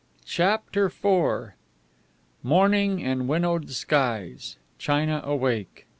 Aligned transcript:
CHAPTER 0.25 0.87
IV 0.87 1.51
Morning 2.41 3.03
and 3.03 3.27
winnowed 3.27 3.69
skies; 3.69 4.57
China 4.79 5.21
awake. 5.23 5.85